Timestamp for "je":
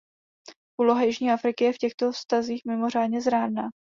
1.63-1.73